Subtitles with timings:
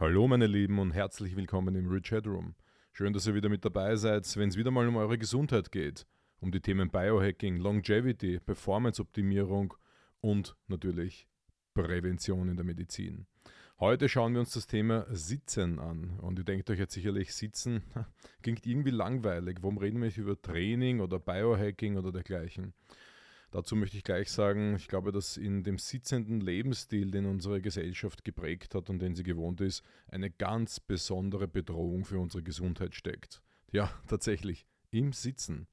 [0.00, 2.56] Hallo meine Lieben und herzlich willkommen im Rich Headroom.
[2.90, 6.04] Schön, dass ihr wieder mit dabei seid, wenn es wieder mal um eure Gesundheit geht,
[6.40, 9.72] um die Themen Biohacking, Longevity, Performance-Optimierung
[10.20, 11.28] und natürlich
[11.74, 13.28] Prävention in der Medizin.
[13.78, 16.18] Heute schauen wir uns das Thema Sitzen an.
[16.18, 17.84] Und ihr denkt euch jetzt sicherlich, Sitzen
[18.42, 19.58] klingt irgendwie langweilig.
[19.60, 22.74] Warum reden wir nicht über Training oder Biohacking oder dergleichen?
[23.54, 28.24] Dazu möchte ich gleich sagen, ich glaube, dass in dem sitzenden Lebensstil, den unsere Gesellschaft
[28.24, 33.42] geprägt hat und den sie gewohnt ist, eine ganz besondere Bedrohung für unsere Gesundheit steckt.
[33.70, 35.68] Ja, tatsächlich, im Sitzen.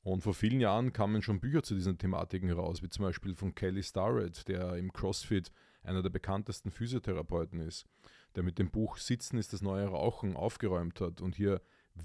[0.00, 3.54] Und vor vielen Jahren kamen schon Bücher zu diesen Thematiken raus, wie zum Beispiel von
[3.54, 5.52] Kelly Starrett, der im CrossFit
[5.82, 7.84] einer der bekanntesten Physiotherapeuten ist,
[8.36, 11.60] der mit dem Buch Sitzen ist das neue Rauchen aufgeräumt hat und hier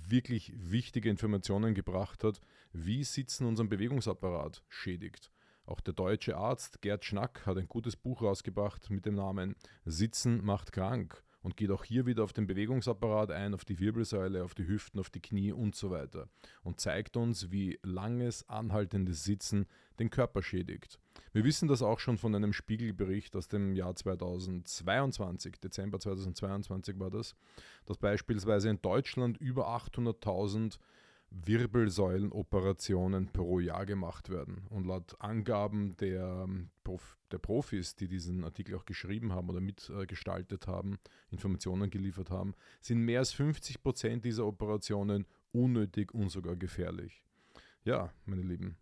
[0.08, 5.32] wirklich wichtige Informationen gebracht hat, wie Sitzen unseren Bewegungsapparat schädigt.
[5.66, 10.44] Auch der deutsche Arzt Gerd Schnack hat ein gutes Buch rausgebracht mit dem Namen Sitzen
[10.44, 14.56] macht krank und geht auch hier wieder auf den Bewegungsapparat ein, auf die Wirbelsäule, auf
[14.56, 16.28] die Hüften, auf die Knie und so weiter
[16.64, 19.68] und zeigt uns, wie langes, anhaltendes Sitzen
[20.00, 21.00] den Körper schädigt.
[21.34, 27.12] Wir wissen das auch schon von einem Spiegelbericht aus dem Jahr 2022, Dezember 2022 war
[27.12, 27.36] das,
[27.86, 30.80] dass beispielsweise in Deutschland über 800.000
[31.34, 34.68] Wirbelsäulenoperationen pro Jahr gemacht werden.
[34.70, 36.48] Und laut Angaben der,
[36.84, 41.00] Prof, der Profis, die diesen Artikel auch geschrieben haben oder mitgestaltet haben,
[41.32, 47.24] Informationen geliefert haben, sind mehr als 50 Prozent dieser Operationen unnötig und sogar gefährlich.
[47.84, 48.78] Ja, meine Lieben,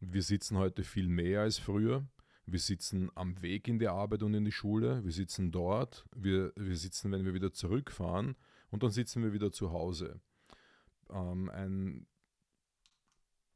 [0.00, 2.06] wir sitzen heute viel mehr als früher.
[2.46, 5.04] Wir sitzen am Weg in die Arbeit und in die Schule.
[5.04, 6.06] Wir sitzen dort.
[6.14, 8.36] Wir, wir sitzen, wenn wir wieder zurückfahren.
[8.70, 10.20] Und dann sitzen wir wieder zu Hause
[11.10, 12.06] ähm, ein,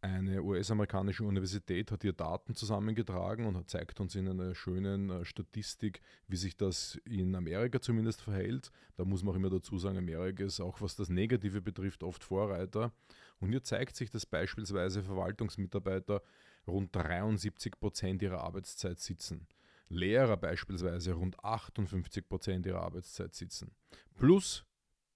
[0.02, 6.00] eine US-amerikanische Universität hat hier Daten zusammengetragen und zeigt uns in einer schönen äh, Statistik,
[6.26, 8.70] wie sich das in Amerika zumindest verhält.
[8.96, 12.24] Da muss man auch immer dazu sagen, Amerika ist auch was das Negative betrifft oft
[12.24, 12.92] Vorreiter.
[13.40, 16.22] Und hier zeigt sich, dass beispielsweise Verwaltungsmitarbeiter
[16.66, 19.46] rund 73 Prozent ihrer Arbeitszeit sitzen.
[19.88, 23.72] Lehrer beispielsweise rund 58 Prozent ihrer Arbeitszeit sitzen.
[24.14, 24.64] Plus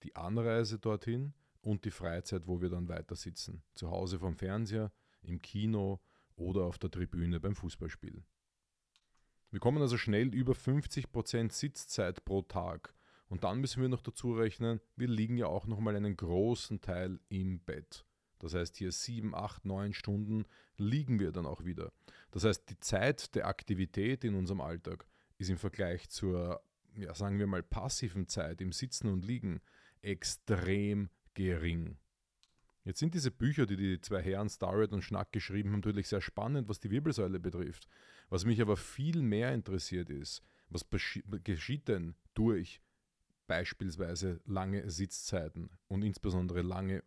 [0.03, 1.33] die Anreise dorthin,
[1.65, 3.63] und die Freizeit, wo wir dann weiter sitzen.
[3.75, 4.93] Zu Hause vom Fernseher,
[5.23, 6.01] im Kino
[6.37, 8.23] oder auf der Tribüne beim Fußballspiel.
[9.51, 12.95] Wir kommen also schnell über 50% Sitzzeit pro Tag.
[13.29, 17.19] Und dann müssen wir noch dazu rechnen, wir liegen ja auch nochmal einen großen Teil
[17.29, 18.05] im Bett.
[18.41, 20.45] Das heißt, hier 7, 8, 9 Stunden
[20.77, 21.93] liegen wir dann auch wieder.
[22.31, 25.07] Das heißt, die Zeit der Aktivität in unserem Alltag
[25.39, 26.63] ist im Vergleich zur,
[26.97, 29.63] ja, sagen wir mal, passiven Zeit im Sitzen und Liegen
[30.03, 31.97] extrem gering.
[32.85, 36.21] Jetzt sind diese Bücher, die die zwei Herren Starrett und Schnack geschrieben haben, natürlich sehr
[36.21, 37.89] spannend, was die Wirbelsäule betrifft.
[38.29, 40.85] Was mich aber viel mehr interessiert ist, was
[41.43, 42.83] geschieht denn durch
[43.47, 47.03] beispielsweise lange Sitzzeiten und insbesondere lange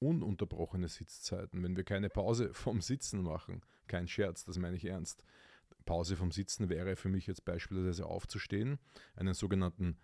[0.00, 3.62] ununterbrochene Sitzzeiten, wenn wir keine Pause vom Sitzen machen.
[3.88, 5.24] Kein Scherz, das meine ich ernst.
[5.84, 8.78] Pause vom Sitzen wäre für mich jetzt beispielsweise aufzustehen,
[9.16, 9.96] einen sogenannten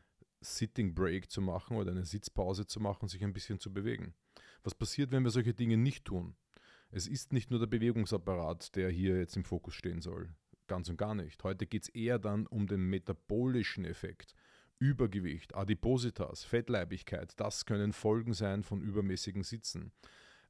[0.45, 4.15] Sitting Break zu machen oder eine Sitzpause zu machen, sich ein bisschen zu bewegen.
[4.63, 6.37] Was passiert, wenn wir solche Dinge nicht tun?
[6.91, 10.29] Es ist nicht nur der Bewegungsapparat, der hier jetzt im Fokus stehen soll.
[10.67, 11.43] Ganz und gar nicht.
[11.43, 14.35] Heute geht es eher dann um den metabolischen Effekt.
[14.79, 19.93] Übergewicht, Adipositas, Fettleibigkeit, das können Folgen sein von übermäßigen Sitzen.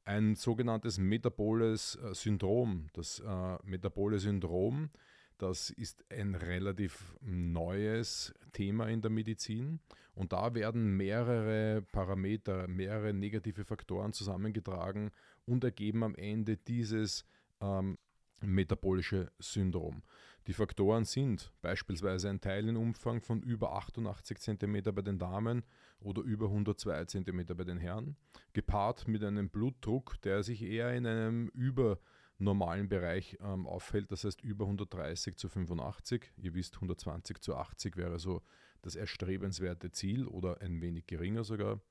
[0.03, 2.87] Ein sogenanntes metaboles äh, Syndrom.
[2.93, 4.91] Das äh, metabole Syndrom
[5.37, 9.79] das ist ein relativ neues Thema in der Medizin
[10.13, 15.11] und da werden mehrere Parameter, mehrere negative Faktoren zusammengetragen
[15.45, 17.25] und ergeben am Ende dieses
[17.61, 17.97] ähm,
[18.41, 20.03] metabolische Syndrom.
[20.47, 25.63] Die Faktoren sind beispielsweise ein Teilenumfang von über 88 cm bei den Damen
[25.99, 28.15] oder über 102 cm bei den Herren,
[28.53, 31.99] gepaart mit einem Blutdruck, der sich eher in einem über
[32.37, 36.31] normalen Bereich ähm, auffällt, das heißt über 130 zu 85.
[36.37, 38.41] Ihr wisst, 120 zu 80 wäre so
[38.81, 41.81] das erstrebenswerte Ziel oder ein wenig geringer sogar.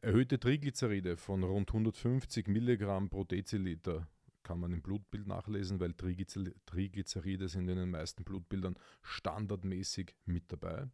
[0.00, 4.06] Erhöhte Triglyceride von rund 150 Milligramm pro Deziliter
[4.44, 10.88] kann man im Blutbild nachlesen, weil Triglyceride sind in den meisten Blutbildern standardmäßig mit dabei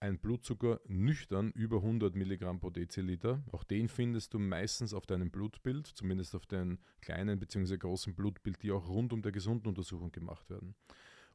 [0.00, 3.42] ein Blutzucker nüchtern über 100 Milligramm pro Deziliter.
[3.52, 7.76] Auch den findest du meistens auf deinem Blutbild, zumindest auf den kleinen bzw.
[7.76, 10.74] großen Blutbild, die auch rund um der gesunden Untersuchung gemacht werden.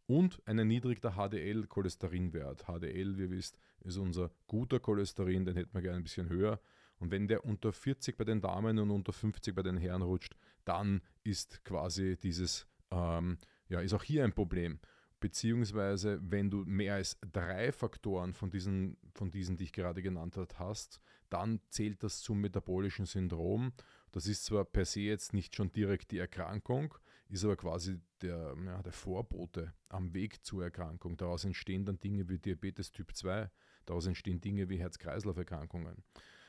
[0.07, 2.65] Und ein niedriger HDL-Cholesterinwert.
[2.65, 6.59] HDL, wie ihr wisst, ist unser guter Cholesterin, den hätten wir gerne ein bisschen höher.
[7.00, 10.35] Und wenn der unter 40 bei den Damen und unter 50 bei den Herren rutscht,
[10.63, 13.38] dann ist quasi dieses, ähm,
[13.68, 14.79] ja, ist auch hier ein Problem
[15.25, 20.38] beziehungsweise wenn du mehr als drei Faktoren von diesen, von diesen, die ich gerade genannt
[20.38, 21.01] habe, hast,
[21.31, 23.74] dann zählt das zum metabolischen Syndrom.
[24.12, 26.94] Das ist zwar per se jetzt nicht schon direkt die Erkrankung,
[27.27, 31.18] ist aber quasi der, ja, der Vorbote am Weg zur Erkrankung.
[31.18, 33.50] Daraus entstehen dann Dinge wie Diabetes Typ 2,
[33.88, 36.04] daraus entstehen Dinge wie Herz-Kreislauf-Erkrankungen.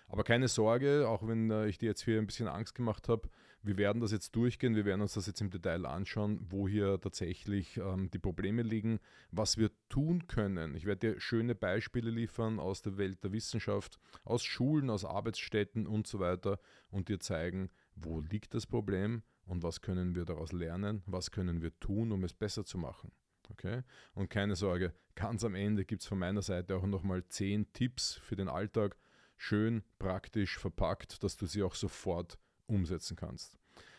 [0.09, 3.29] Aber keine Sorge, auch wenn äh, ich dir jetzt hier ein bisschen Angst gemacht habe,
[3.63, 7.01] wir werden das jetzt durchgehen, wir werden uns das jetzt im Detail anschauen, wo hier
[7.01, 9.01] tatsächlich ähm, die Probleme liegen,
[9.33, 10.77] was wir tun können.
[10.77, 15.89] Ich werde dir schöne Beispiele liefern aus der Welt der Wissenschaft, aus Schulen, aus Arbeitsstätten
[15.89, 16.61] und so weiter
[16.91, 21.63] und dir zeigen, wo liegt das Problem und was können wir daraus lernen, was können
[21.63, 23.11] wir tun, um es besser zu machen.
[23.51, 23.83] Okay?
[24.15, 28.15] Und keine Sorge, ganz am Ende gibt es von meiner Seite auch nochmal zehn Tipps
[28.15, 28.97] für den Alltag,
[29.37, 33.59] schön praktisch verpackt, dass du sie auch sofort umsetzen kannst.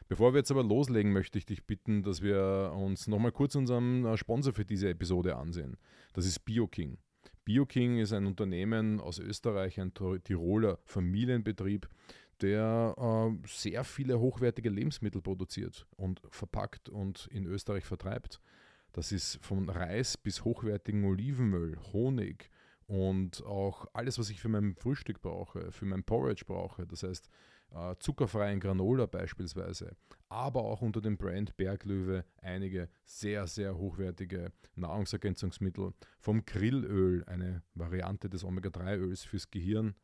[0.10, 4.06] Bevor wir jetzt aber loslegen, möchte ich dich bitten, dass wir uns nochmal kurz unseren
[4.06, 5.78] äh, Sponsor für diese Episode ansehen.
[6.14, 6.98] Das ist BioKing.
[7.44, 11.90] BioKing ist ein Unternehmen aus Österreich, ein Tiroler Familienbetrieb,
[12.42, 18.40] der äh, sehr viele hochwertige Lebensmittel produziert und verpackt und in Österreich vertreibt.
[18.94, 22.50] Das ist von Reis bis hochwertigen Olivenöl, Honig,
[22.88, 27.30] und auch alles, was ich für mein Frühstück brauche, für mein Porridge brauche, das heißt
[27.72, 29.96] äh, zuckerfreien Granola beispielsweise,
[30.30, 38.30] aber auch unter dem Brand Berglöwe einige sehr, sehr hochwertige Nahrungsergänzungsmittel, vom Grillöl, eine Variante
[38.30, 39.96] des Omega-3-Öls fürs Gehirn,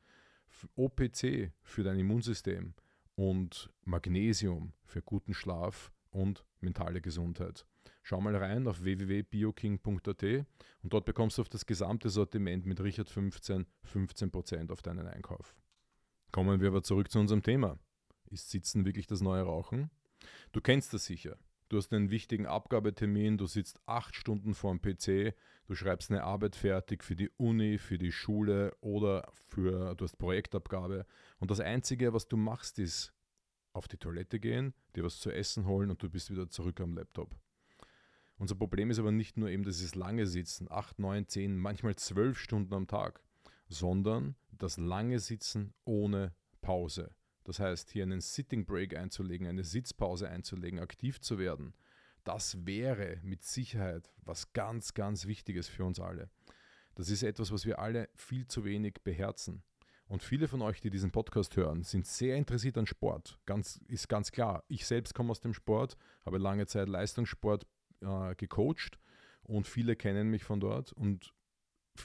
[0.75, 2.74] OPC für dein Immunsystem
[3.15, 7.65] und Magnesium für guten Schlaf und mentale Gesundheit.
[8.06, 13.10] Schau mal rein auf www.bioking.at und dort bekommst du auf das gesamte Sortiment mit Richard
[13.10, 15.56] 15 15% auf deinen Einkauf.
[16.34, 17.80] Kommen wir aber zurück zu unserem Thema.
[18.30, 19.90] Ist Sitzen wirklich das neue Rauchen?
[20.52, 21.38] Du kennst das sicher.
[21.70, 25.34] Du hast einen wichtigen Abgabetermin, du sitzt acht Stunden vor dem PC,
[25.66, 30.18] du schreibst eine Arbeit fertig für die Uni, für die Schule oder für, du hast
[30.18, 31.06] Projektabgabe.
[31.40, 33.14] Und das Einzige, was du machst, ist
[33.72, 36.96] auf die Toilette gehen, dir was zu essen holen und du bist wieder zurück am
[36.96, 37.34] Laptop.
[38.44, 42.38] Unser Problem ist aber nicht nur eben dieses lange Sitzen, 8, 9, 10, manchmal 12
[42.38, 43.22] Stunden am Tag,
[43.69, 47.16] sondern das lange Sitzen ohne Pause.
[47.45, 51.74] Das heißt, hier einen Sitting Break einzulegen, eine Sitzpause einzulegen, aktiv zu werden,
[52.25, 56.30] das wäre mit Sicherheit was ganz, ganz Wichtiges für uns alle.
[56.95, 59.63] Das ist etwas, was wir alle viel zu wenig beherzen.
[60.10, 63.40] Und viele von euch, die diesen Podcast hören, sind sehr interessiert an Sport.
[63.45, 64.66] Ganz, ist ganz klar.
[64.68, 65.95] Ich selbst komme aus dem Sport,
[66.25, 67.66] habe lange Zeit Leistungssport
[68.04, 69.00] äh, gecoacht
[69.44, 70.94] und viele kennen mich von dort.
[70.94, 71.34] Und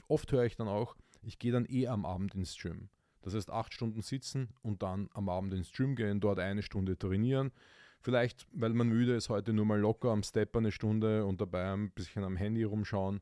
[0.09, 2.89] oft höre ich dann auch, ich gehe dann eh am Abend ins Gym.
[3.23, 6.97] Das heißt, acht Stunden sitzen und dann am Abend ins Gym gehen, dort eine Stunde
[6.97, 7.53] trainieren.
[8.01, 11.73] Vielleicht, weil man müde ist, heute nur mal locker am Step eine Stunde und dabei
[11.73, 13.21] ein bisschen am Handy rumschauen.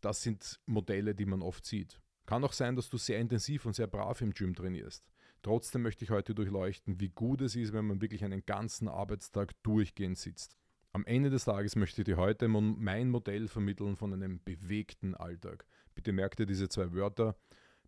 [0.00, 2.00] Das sind Modelle, die man oft sieht.
[2.26, 5.04] Kann auch sein, dass du sehr intensiv und sehr brav im Gym trainierst.
[5.42, 9.52] Trotzdem möchte ich heute durchleuchten, wie gut es ist, wenn man wirklich einen ganzen Arbeitstag
[9.62, 10.56] durchgehend sitzt.
[10.92, 15.64] Am Ende des Tages möchte ich dir heute mein Modell vermitteln von einem bewegten Alltag.
[15.94, 17.36] Bitte merkt dir diese zwei Wörter.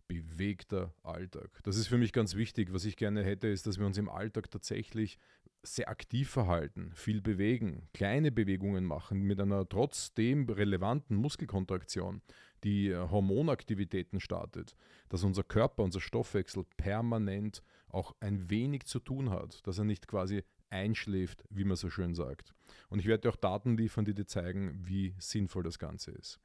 [0.07, 1.59] Bewegter Alltag.
[1.63, 2.73] Das ist für mich ganz wichtig.
[2.73, 5.17] Was ich gerne hätte, ist, dass wir uns im Alltag tatsächlich
[5.63, 12.21] sehr aktiv verhalten, viel bewegen, kleine Bewegungen machen mit einer trotzdem relevanten Muskelkontraktion,
[12.65, 14.75] die äh, Hormonaktivitäten startet,
[15.07, 20.07] dass unser Körper, unser Stoffwechsel permanent auch ein wenig zu tun hat, dass er nicht
[20.07, 20.43] quasi
[20.73, 22.53] einschläft, wie man so schön sagt.
[22.89, 26.39] Und ich werde dir auch Daten liefern, die dir zeigen, wie sinnvoll das Ganze ist.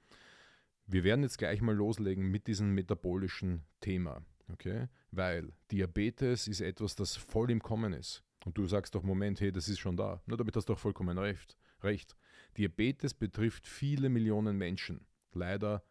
[0.86, 4.88] Wir werden jetzt gleich mal loslegen mit diesem metabolischen Thema, okay?
[5.10, 8.22] Weil Diabetes ist etwas, das voll im Kommen ist.
[8.44, 10.22] Und du sagst doch, Moment, hey, das ist schon da.
[10.26, 11.56] Na, damit hast du doch vollkommen recht.
[11.82, 12.16] recht.
[12.56, 15.06] Diabetes betrifft viele Millionen Menschen.
[15.32, 15.82] Leider,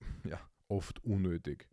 [0.24, 1.68] ja, oft unnötig.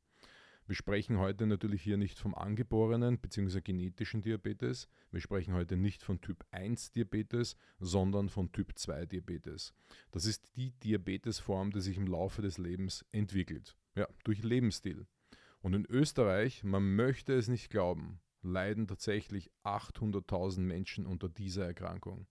[0.69, 3.59] Wir sprechen heute natürlich hier nicht vom angeborenen bzw.
[3.59, 4.87] genetischen Diabetes.
[5.09, 9.73] Wir sprechen heute nicht von Typ 1 Diabetes, sondern von Typ 2 Diabetes.
[10.11, 13.75] Das ist die Diabetesform, die sich im Laufe des Lebens entwickelt.
[13.95, 15.07] Ja, durch Lebensstil.
[15.61, 22.27] Und in Österreich, man möchte es nicht glauben, leiden tatsächlich 800.000 Menschen unter dieser Erkrankung.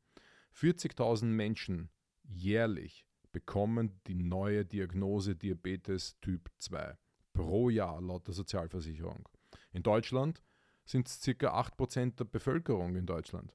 [0.54, 1.90] 40.000 Menschen
[2.22, 6.96] jährlich bekommen die neue Diagnose Diabetes Typ 2
[7.38, 9.28] pro Jahr laut der Sozialversicherung.
[9.72, 10.42] In Deutschland
[10.84, 11.60] sind es ca.
[11.60, 13.54] 8% der Bevölkerung in Deutschland.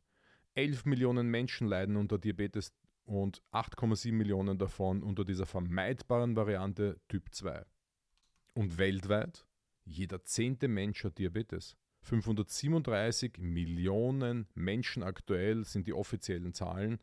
[0.56, 2.74] 11 Millionen Menschen leiden unter Diabetes
[3.06, 7.66] und 8,7 Millionen davon unter dieser vermeidbaren Variante Typ 2.
[8.54, 9.46] Und weltweit,
[9.84, 11.76] jeder zehnte Mensch hat Diabetes.
[12.04, 17.00] 537 Millionen Menschen aktuell sind die offiziellen Zahlen.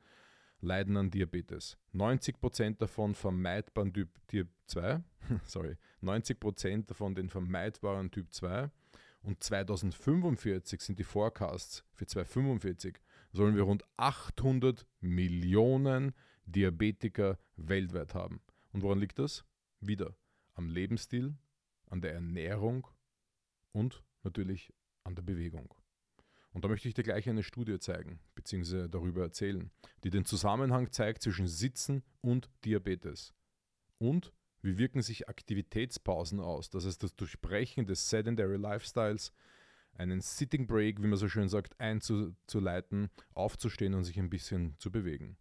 [0.60, 1.78] Leiden an Diabetes.
[1.94, 5.02] 90% davon vermeidbaren Typ, Typ 2,
[5.44, 8.70] sorry, 90% davon den vermeidbaren Typ 2
[9.22, 12.98] und 2045 sind die Forecasts für 2045
[13.32, 16.14] sollen wir rund 800 Millionen
[16.46, 18.40] Diabetiker weltweit haben.
[18.72, 19.44] Und woran liegt das?
[19.80, 20.16] Wieder
[20.54, 21.34] am Lebensstil,
[21.86, 22.86] an der Ernährung
[23.72, 24.72] und natürlich
[25.04, 25.74] an der Bewegung.
[26.52, 29.70] Und da möchte ich dir gleich eine Studie zeigen, beziehungsweise darüber erzählen,
[30.02, 33.32] die den Zusammenhang zeigt zwischen Sitzen und Diabetes.
[33.98, 39.32] Und wie wirken sich Aktivitätspausen aus, das heißt das Durchbrechen des Sedentary Lifestyles,
[39.94, 44.90] einen Sitting Break, wie man so schön sagt, einzuleiten, aufzustehen und sich ein bisschen zu
[44.90, 45.36] bewegen.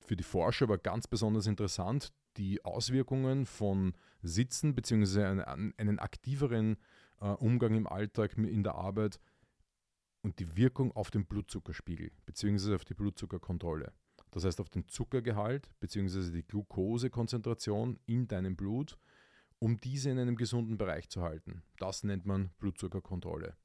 [0.00, 5.24] Für die Forscher war ganz besonders interessant die Auswirkungen von Sitzen bzw.
[5.44, 6.76] einen, einen aktiveren
[7.22, 9.20] äh, Umgang im Alltag, in der Arbeit
[10.22, 12.74] und die Wirkung auf den Blutzuckerspiegel bzw.
[12.74, 13.92] auf die Blutzuckerkontrolle.
[14.30, 16.32] Das heißt auf den Zuckergehalt bzw.
[16.32, 18.98] die Glukosekonzentration in deinem Blut,
[19.58, 21.62] um diese in einem gesunden Bereich zu halten.
[21.78, 23.56] Das nennt man Blutzuckerkontrolle.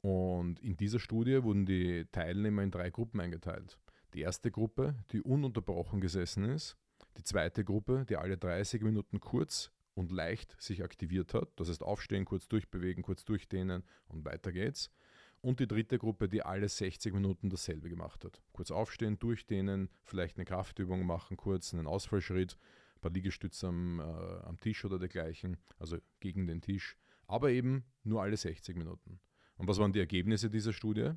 [0.00, 3.78] Und in dieser Studie wurden die Teilnehmer in drei Gruppen eingeteilt.
[4.14, 6.76] Die erste Gruppe, die ununterbrochen gesessen ist,
[7.16, 11.82] die zweite Gruppe, die alle 30 Minuten kurz und leicht sich aktiviert hat, das heißt
[11.82, 14.92] aufstehen, kurz durchbewegen, kurz durchdehnen und weiter geht's.
[15.40, 18.40] Und die dritte Gruppe, die alle 60 Minuten dasselbe gemacht hat.
[18.52, 22.56] Kurz aufstehen, durchdehnen, vielleicht eine Kraftübung machen, kurz einen Ausfallschritt,
[22.94, 27.84] ein paar Liegestütze am, äh, am Tisch oder dergleichen, also gegen den Tisch, aber eben
[28.04, 29.18] nur alle 60 Minuten.
[29.56, 31.10] Und was waren die Ergebnisse dieser Studie?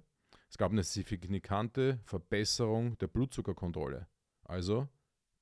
[0.49, 4.07] Es gab eine signifikante Verbesserung der Blutzuckerkontrolle,
[4.43, 4.89] also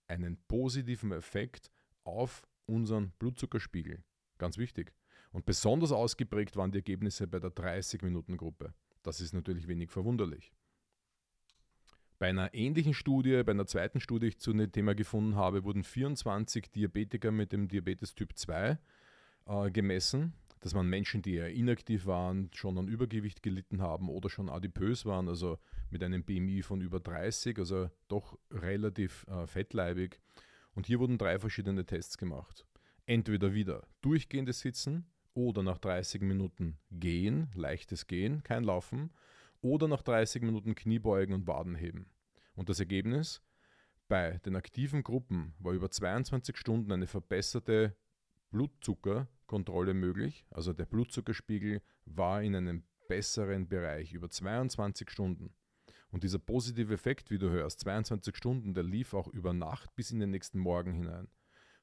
[0.07, 1.71] einen positiven Effekt
[2.03, 4.03] auf unseren Blutzuckerspiegel.
[4.37, 4.93] Ganz wichtig.
[5.31, 8.73] Und besonders ausgeprägt waren die Ergebnisse bei der 30-Minuten-Gruppe.
[9.03, 10.51] Das ist natürlich wenig verwunderlich.
[12.17, 15.63] Bei einer ähnlichen Studie, bei einer zweiten Studie, die ich zu dem Thema gefunden habe,
[15.63, 18.77] wurden 24 Diabetiker mit dem Diabetes Typ 2
[19.45, 20.33] äh, gemessen.
[20.59, 25.05] Das waren Menschen, die eher inaktiv waren, schon an Übergewicht gelitten haben oder schon adipös
[25.05, 25.57] waren, also
[25.89, 30.19] mit einem BMI von über 30, also doch relativ äh, fettleibig.
[30.75, 32.65] Und hier wurden drei verschiedene Tests gemacht.
[33.05, 39.11] Entweder wieder durchgehendes Sitzen oder nach 30 Minuten Gehen, leichtes Gehen, kein Laufen,
[39.61, 42.07] oder nach 30 Minuten Kniebeugen und Wadenheben.
[42.55, 43.41] Und das Ergebnis?
[44.07, 47.95] Bei den aktiven Gruppen war über 22 Stunden eine verbesserte
[48.49, 50.45] Blutzuckerkontrolle möglich.
[50.49, 55.53] Also der Blutzuckerspiegel war in einem besseren Bereich über 22 Stunden.
[56.11, 60.11] Und dieser positive Effekt, wie du hörst, 22 Stunden, der lief auch über Nacht bis
[60.11, 61.27] in den nächsten Morgen hinein.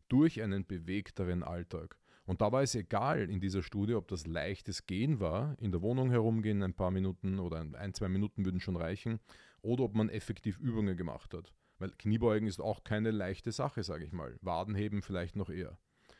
[0.09, 1.99] Durch einen bewegteren Alltag.
[2.27, 5.81] Und da war es egal in dieser Studie, ob das leichtes Gehen war, in der
[5.83, 9.21] Wohnung herumgehen, ein paar Minuten oder ein, zwei Minuten würden schon reichen,
[9.63, 11.55] oder ob man effektiv Übungen gemacht hat.
[11.79, 14.37] Weil Kniebeugen ist auch keine leichte Sache, sage ich mal.
[14.41, 15.79] Wadenheben vielleicht noch eher.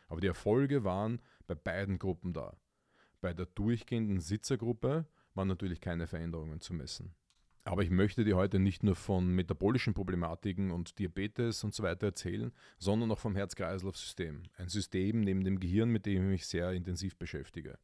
[0.09, 2.57] Aber die Erfolge waren bei beiden Gruppen da.
[3.21, 7.15] Bei der durchgehenden Sitzergruppe waren natürlich keine Veränderungen zu messen.
[7.67, 12.07] Aber ich möchte dir heute nicht nur von metabolischen Problematiken und Diabetes und so weiter
[12.07, 14.45] erzählen, sondern auch vom Herz-Kreislauf-System.
[14.57, 17.77] Ein System neben dem Gehirn, mit dem ich mich sehr intensiv beschäftige.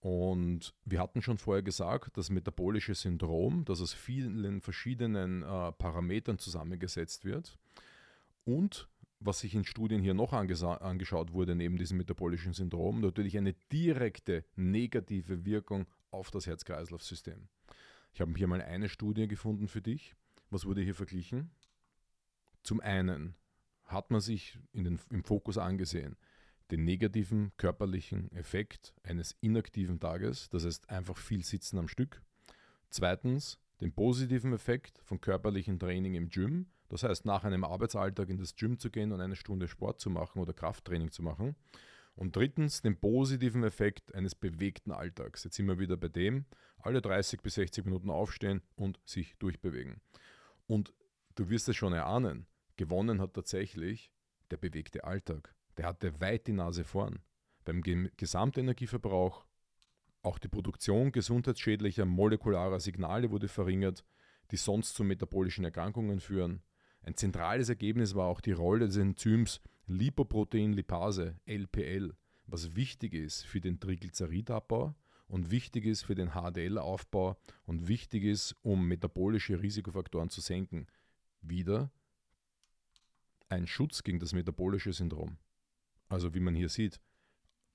[0.00, 6.38] Und wir hatten schon vorher gesagt, das metabolische Syndrom, das aus vielen verschiedenen äh, Parametern
[6.38, 7.58] zusammengesetzt wird.
[8.46, 8.88] Und
[9.20, 14.46] was sich in Studien hier noch angeschaut wurde, neben diesem metabolischen Syndrom, natürlich eine direkte
[14.56, 17.48] negative Wirkung auf das Herz-Kreislauf-System.
[18.14, 20.14] Ich habe hier mal eine Studie gefunden für dich.
[20.48, 21.50] Was wurde hier verglichen?
[22.62, 23.34] Zum einen
[23.86, 26.16] hat man sich den, im Fokus angesehen,
[26.70, 32.22] den negativen körperlichen Effekt eines inaktiven Tages, das heißt einfach viel Sitzen am Stück.
[32.88, 38.38] Zweitens den positiven Effekt von körperlichem Training im Gym, das heißt nach einem Arbeitsalltag in
[38.38, 41.56] das Gym zu gehen und eine Stunde Sport zu machen oder Krafttraining zu machen.
[42.16, 45.44] Und drittens den positiven Effekt eines bewegten Alltags.
[45.44, 46.44] Jetzt sind wir wieder bei dem,
[46.78, 50.00] alle 30 bis 60 Minuten aufstehen und sich durchbewegen.
[50.66, 50.92] Und
[51.34, 54.12] du wirst es schon erahnen, gewonnen hat tatsächlich
[54.50, 55.54] der bewegte Alltag.
[55.76, 57.20] Der hatte weit die Nase vorn.
[57.64, 59.46] Beim Gesamtenergieverbrauch,
[60.22, 64.04] auch die Produktion gesundheitsschädlicher molekularer Signale wurde verringert,
[64.50, 66.62] die sonst zu metabolischen Erkrankungen führen.
[67.04, 72.14] Ein zentrales Ergebnis war auch die Rolle des Enzyms Lipoprotein-Lipase, LPL,
[72.46, 74.94] was wichtig ist für den Triglyceridabbau
[75.28, 80.86] und wichtig ist für den HDL-Aufbau und wichtig ist, um metabolische Risikofaktoren zu senken.
[81.42, 81.90] Wieder
[83.50, 85.36] ein Schutz gegen das metabolische Syndrom.
[86.08, 87.00] Also wie man hier sieht,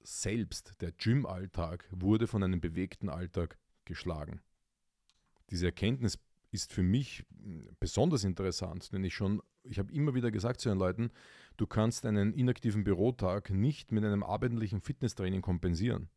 [0.01, 4.41] selbst der Gym-Alltag wurde von einem bewegten Alltag geschlagen.
[5.51, 6.17] Diese Erkenntnis
[6.51, 10.69] ist für mich hm, besonders interessant, denn ich schon, ich habe immer wieder gesagt zu
[10.69, 11.11] den Leuten,
[11.57, 16.09] du kannst einen inaktiven Bürotag nicht mit einem abendlichen Fitnesstraining kompensieren.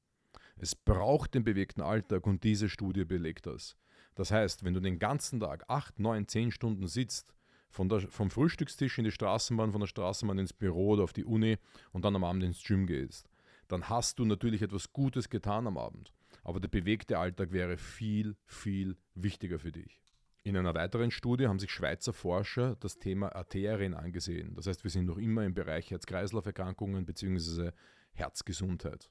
[0.56, 3.76] Es braucht den bewegten Alltag und diese Studie belegt das.
[4.14, 7.34] Das heißt, wenn du den ganzen Tag 8, 9, 10 Stunden sitzt,
[7.70, 11.24] von der, vom Frühstückstisch in die Straßenbahn, von der Straßenbahn ins Büro oder auf die
[11.24, 11.56] Uni
[11.92, 13.30] und dann am Abend ins Gym gehst,
[13.68, 16.12] dann hast du natürlich etwas Gutes getan am Abend.
[16.44, 20.00] Aber der bewegte Alltag wäre viel, viel wichtiger für dich.
[20.44, 24.54] In einer weiteren Studie haben sich Schweizer Forscher das Thema Arterien angesehen.
[24.56, 27.70] Das heißt, wir sind noch immer im Bereich Herz-Kreislauf-Erkrankungen bzw.
[28.12, 29.08] Herzgesundheit.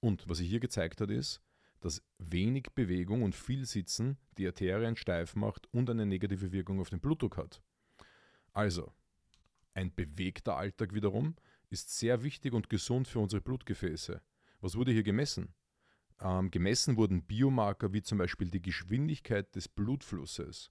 [0.00, 1.40] Und was sich hier gezeigt hat, ist,
[1.80, 6.90] dass wenig Bewegung und viel Sitzen die Arterien steif macht und eine negative Wirkung auf
[6.90, 7.62] den Blutdruck hat.
[8.52, 8.92] Also,
[9.74, 11.36] ein bewegter Alltag wiederum
[11.70, 14.20] ist sehr wichtig und gesund für unsere Blutgefäße.
[14.60, 15.54] Was wurde hier gemessen?
[16.22, 20.70] Ähm, gemessen wurden Biomarker wie zum Beispiel die Geschwindigkeit des Blutflusses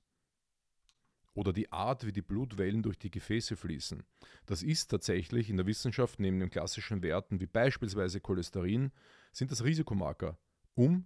[1.33, 4.03] oder die Art, wie die Blutwellen durch die Gefäße fließen.
[4.45, 8.91] Das ist tatsächlich in der Wissenschaft neben den klassischen Werten wie beispielsweise Cholesterin,
[9.33, 10.37] sind das Risikomarker,
[10.73, 11.05] um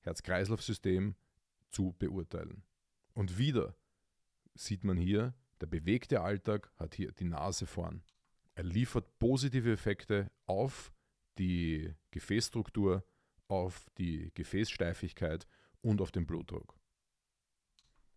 [0.00, 1.16] Herz-Kreislauf-System
[1.70, 2.62] zu beurteilen.
[3.14, 3.74] Und wieder
[4.54, 8.02] sieht man hier, der bewegte Alltag hat hier die Nase vorn.
[8.54, 10.92] Er liefert positive Effekte auf
[11.38, 13.04] die Gefäßstruktur,
[13.50, 15.46] auf die Gefäßsteifigkeit
[15.82, 16.74] und auf den Blutdruck.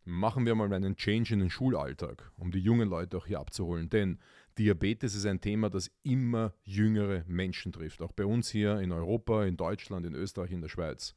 [0.06, 3.90] Machen wir mal einen Change in den Schulalltag, um die jungen Leute auch hier abzuholen.
[3.90, 4.20] Denn
[4.58, 8.02] Diabetes ist ein Thema, das immer jüngere Menschen trifft.
[8.02, 11.16] Auch bei uns hier in Europa, in Deutschland, in Österreich, in der Schweiz.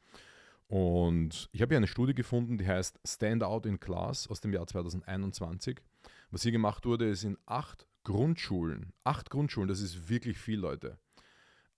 [0.69, 4.53] Und ich habe hier eine Studie gefunden, die heißt Stand Out in Class aus dem
[4.53, 5.81] Jahr 2021.
[6.31, 10.99] Was hier gemacht wurde, ist in acht Grundschulen, acht Grundschulen, das ist wirklich viel, Leute,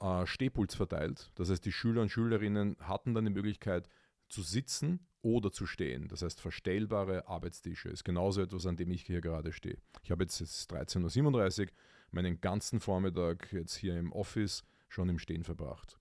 [0.00, 1.30] äh, Stehpuls verteilt.
[1.34, 3.88] Das heißt, die Schüler und Schülerinnen hatten dann die Möglichkeit
[4.28, 6.08] zu sitzen oder zu stehen.
[6.08, 9.78] Das heißt, verstellbare Arbeitstische ist genauso etwas, an dem ich hier gerade stehe.
[10.02, 11.66] Ich habe jetzt, jetzt 13.37 Uhr
[12.10, 15.98] meinen ganzen Vormittag jetzt hier im Office schon im Stehen verbracht.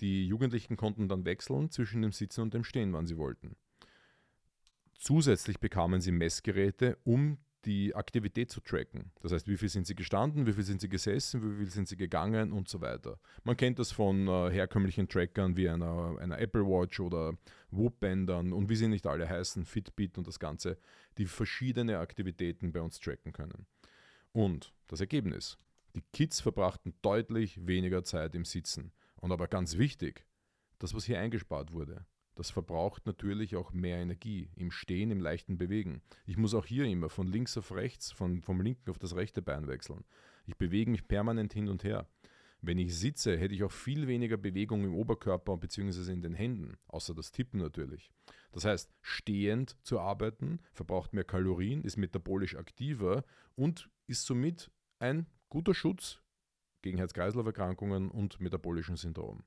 [0.00, 3.56] Die Jugendlichen konnten dann wechseln zwischen dem Sitzen und dem Stehen, wann sie wollten.
[4.94, 9.10] Zusätzlich bekamen sie Messgeräte, um die Aktivität zu tracken.
[9.20, 11.88] Das heißt, wie viel sind sie gestanden, wie viel sind sie gesessen, wie viel sind
[11.88, 13.18] sie gegangen und so weiter.
[13.44, 17.34] Man kennt das von äh, herkömmlichen Trackern wie einer, einer Apple Watch oder
[17.70, 20.78] Whoop-Bändern und wie sie nicht alle heißen, Fitbit und das Ganze,
[21.18, 23.66] die verschiedene Aktivitäten bei uns tracken können.
[24.32, 25.58] Und das Ergebnis.
[25.94, 28.92] Die Kids verbrachten deutlich weniger Zeit im Sitzen.
[29.16, 30.24] Und aber ganz wichtig,
[30.78, 35.58] das, was hier eingespart wurde, das verbraucht natürlich auch mehr Energie im Stehen, im leichten
[35.58, 36.02] Bewegen.
[36.26, 39.42] Ich muss auch hier immer von links auf rechts, von, vom linken auf das rechte
[39.42, 40.04] Bein wechseln.
[40.46, 42.06] Ich bewege mich permanent hin und her.
[42.62, 46.12] Wenn ich sitze, hätte ich auch viel weniger Bewegung im Oberkörper bzw.
[46.12, 48.10] in den Händen, außer das Tippen natürlich.
[48.52, 55.26] Das heißt, stehend zu arbeiten verbraucht mehr Kalorien, ist metabolisch aktiver und ist somit ein
[55.48, 56.20] guter Schutz
[56.82, 59.44] gegen Herz-Kreislauf-Erkrankungen und metabolischen Syndrom.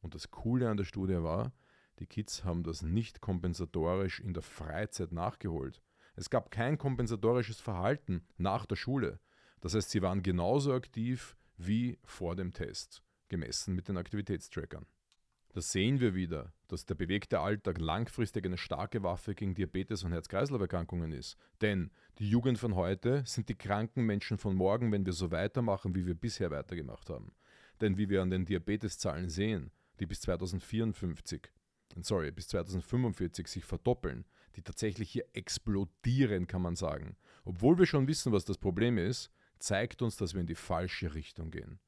[0.00, 1.52] Und das Coole an der Studie war,
[1.98, 5.82] die Kids haben das nicht kompensatorisch in der Freizeit nachgeholt.
[6.14, 9.20] Es gab kein kompensatorisches Verhalten nach der Schule.
[9.60, 14.86] Das heißt, sie waren genauso aktiv wie vor dem Test, gemessen mit den Aktivitätstrackern.
[15.56, 20.12] Da sehen wir wieder, dass der bewegte Alltag langfristig eine starke Waffe gegen Diabetes und
[20.12, 21.38] Herz-Kreislauf-Erkrankungen ist.
[21.62, 25.94] Denn die Jugend von heute sind die kranken Menschen von morgen, wenn wir so weitermachen,
[25.94, 27.32] wie wir bisher weitergemacht haben.
[27.80, 31.50] Denn wie wir an den Diabeteszahlen sehen, die bis 2054
[32.00, 34.24] sorry, bis 2045 sich verdoppeln,
[34.56, 37.16] die tatsächlich hier explodieren, kann man sagen.
[37.44, 41.14] Obwohl wir schon wissen, was das Problem ist, zeigt uns, dass wir in die falsche
[41.14, 41.78] Richtung gehen.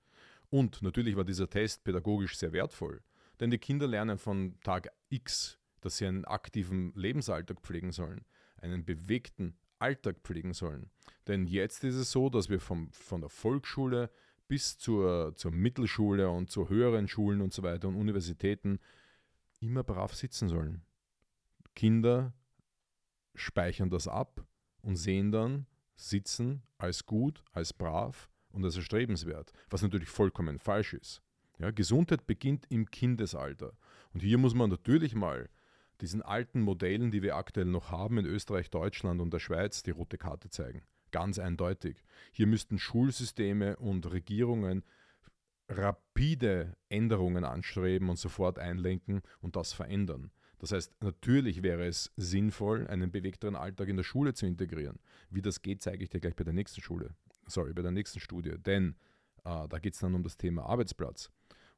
[0.50, 3.02] Und natürlich war dieser Test pädagogisch sehr wertvoll,
[3.40, 8.24] denn die Kinder lernen von Tag X, dass sie einen aktiven Lebensalltag pflegen sollen,
[8.56, 10.90] einen bewegten Alltag pflegen sollen.
[11.26, 14.10] Denn jetzt ist es so, dass wir vom, von der Volksschule
[14.48, 18.80] bis zur, zur Mittelschule und zu höheren Schulen und so weiter und Universitäten
[19.60, 20.82] immer brav sitzen sollen.
[21.74, 22.32] Kinder
[23.34, 24.46] speichern das ab
[24.82, 25.66] und sehen dann
[26.00, 31.22] Sitzen als gut, als brav und als erstrebenswert, was natürlich vollkommen falsch ist.
[31.58, 33.76] Ja, Gesundheit beginnt im Kindesalter.
[34.14, 35.50] Und hier muss man natürlich mal
[36.00, 39.90] diesen alten Modellen, die wir aktuell noch haben in Österreich, Deutschland und der Schweiz, die
[39.90, 40.82] rote Karte zeigen.
[41.10, 42.04] Ganz eindeutig.
[42.30, 44.84] Hier müssten Schulsysteme und Regierungen
[45.68, 50.30] rapide Änderungen anstreben und sofort einlenken und das verändern.
[50.58, 54.98] Das heißt, natürlich wäre es sinnvoll, einen bewegteren Alltag in der Schule zu integrieren.
[55.30, 57.14] Wie das geht, zeige ich dir gleich bei der nächsten Schule.
[57.46, 58.54] Sorry, bei der nächsten Studie.
[58.58, 58.96] Denn
[59.44, 61.30] äh, da geht es dann um das Thema Arbeitsplatz.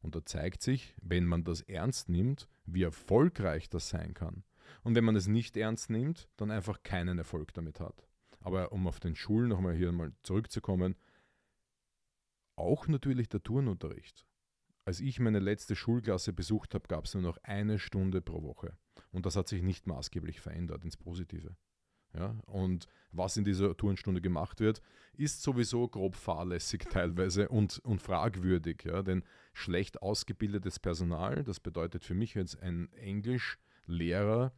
[0.02, 4.44] Und da zeigt sich, wenn man das ernst nimmt, wie erfolgreich das sein kann.
[4.82, 8.06] und wenn man es nicht ernst nimmt, dann einfach keinen Erfolg damit hat.
[8.40, 10.94] Aber um auf den Schulen nochmal hier mal zurückzukommen,
[12.56, 14.26] auch natürlich der Turnunterricht.
[14.84, 18.76] Als ich meine letzte Schulklasse besucht habe, gab es nur noch eine Stunde pro Woche.
[19.12, 21.56] Und das hat sich nicht maßgeblich verändert ins Positive.
[22.14, 24.82] Ja, und was in dieser Turnstunde gemacht wird,
[25.12, 28.84] ist sowieso grob fahrlässig teilweise und, und fragwürdig.
[28.84, 34.52] Ja, denn schlecht ausgebildetes Personal, das bedeutet für mich jetzt ein Englischlehrer,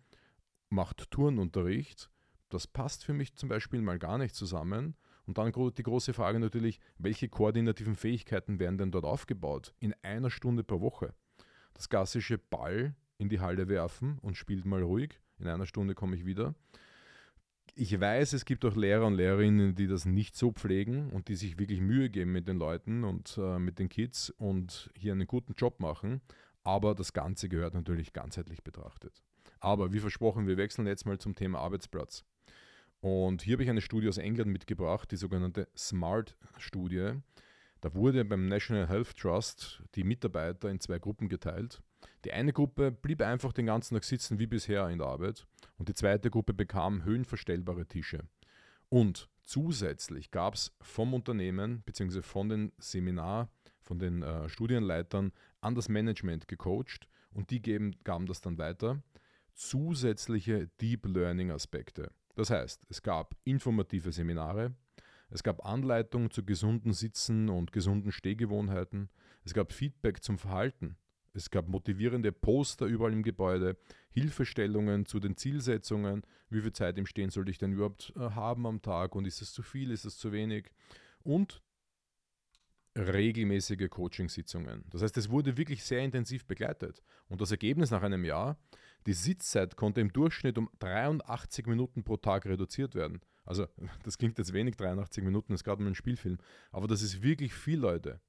[0.71, 2.11] macht Turnunterricht.
[2.49, 4.97] Das passt für mich zum Beispiel mal gar nicht zusammen.
[5.27, 9.75] Und dann die große Frage natürlich, welche koordinativen Fähigkeiten werden denn dort aufgebaut?
[9.79, 11.15] In einer Stunde pro Woche.
[11.75, 15.21] Das klassische Ball in die Halle werfen und spielt mal ruhig.
[15.39, 16.55] In einer Stunde komme ich wieder.
[17.75, 21.37] Ich weiß, es gibt auch Lehrer und Lehrerinnen, die das nicht so pflegen und die
[21.37, 25.27] sich wirklich Mühe geben mit den Leuten und äh, mit den Kids und hier einen
[25.27, 26.21] guten Job machen.
[26.65, 29.23] Aber das Ganze gehört natürlich ganzheitlich betrachtet.
[29.59, 32.25] Aber wie versprochen, wir wechseln jetzt mal zum Thema Arbeitsplatz.
[33.03, 37.15] Und hier habe ich eine Studie aus England mitgebracht, die sogenannte SMART-Studie.
[37.81, 41.83] Da wurde beim National Health Trust die Mitarbeiter in zwei Gruppen geteilt.
[42.25, 45.89] Die eine Gruppe blieb einfach den ganzen Tag sitzen wie bisher in der Arbeit und
[45.89, 48.21] die zweite Gruppe bekam höhenverstellbare Tische.
[48.89, 52.23] Und zusätzlich gab es vom Unternehmen bzw.
[52.23, 58.27] von den Seminar, von den äh, Studienleitern an das Management gecoacht und die geben, gaben
[58.27, 59.03] das dann weiter.
[59.55, 62.13] Zusätzliche Deep Learning Aspekte.
[62.35, 64.75] Das heißt, es gab informative Seminare,
[65.29, 69.09] es gab Anleitungen zu gesunden Sitzen und gesunden Stehgewohnheiten,
[69.45, 70.97] es gab Feedback zum Verhalten,
[71.35, 73.79] es gab motivierende Poster überall im Gebäude,
[74.11, 78.67] Hilfestellungen zu den Zielsetzungen, wie viel Zeit im Stehen sollte ich denn überhaupt äh, haben
[78.67, 80.71] am Tag und ist es zu viel, ist es zu wenig
[81.23, 81.63] und
[82.97, 84.85] regelmäßige Coachingsitzungen.
[84.91, 88.59] Das heißt, es wurde wirklich sehr intensiv begleitet und das Ergebnis nach einem Jahr
[89.07, 93.21] die Sitzzeit konnte im Durchschnitt um 83 Minuten pro Tag reduziert werden.
[93.45, 93.67] Also,
[94.05, 96.39] das klingt jetzt wenig, 83 Minuten, ist gerade mal ein Spielfilm.
[96.71, 98.21] Aber das ist wirklich viel, Leute.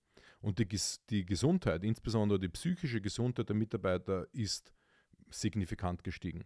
[0.42, 0.68] Und die,
[1.10, 4.74] die Gesundheit, insbesondere die psychische Gesundheit der Mitarbeiter, ist
[5.30, 6.44] signifikant gestiegen.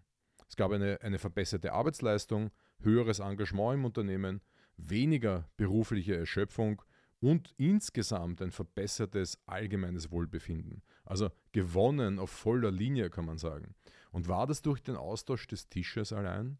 [0.48, 4.42] Es gab eine, eine verbesserte Arbeitsleistung, höheres Engagement im Unternehmen,
[4.78, 6.82] weniger berufliche Erschöpfung
[7.20, 10.84] und insgesamt ein verbessertes allgemeines Wohlbefinden.
[11.08, 13.74] Also gewonnen auf voller Linie, kann man sagen.
[14.12, 16.58] Und war das durch den Austausch des Tisches allein?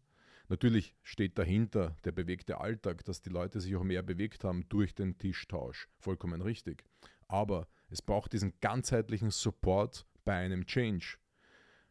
[0.48, 4.94] Natürlich steht dahinter der bewegte Alltag, dass die Leute sich auch mehr bewegt haben durch
[4.94, 5.88] den Tischtausch.
[5.98, 6.82] Vollkommen richtig.
[7.28, 11.18] Aber es braucht diesen ganzheitlichen Support bei einem Change.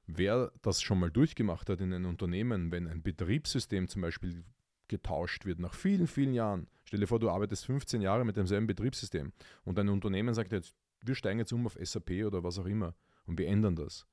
[0.08, 4.43] Wer das schon mal durchgemacht hat in einem Unternehmen, wenn ein Betriebssystem zum Beispiel
[4.88, 8.67] getauscht wird nach vielen, vielen Jahren, stell dir vor, du arbeitest 15 Jahre mit demselben
[8.67, 9.34] Betriebssystem
[9.65, 10.76] und ein Unternehmen sagt jetzt,
[11.08, 12.93] wir steigen jetzt um auf SAP oder was auch immer
[13.26, 14.06] und wir ändern das